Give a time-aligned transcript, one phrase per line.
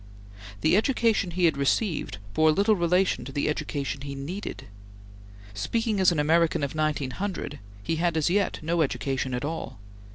[0.61, 4.65] The education he had received bore little relation to the education he needed.
[5.53, 9.77] Speaking as an American of 1900, he had as yet no education at all.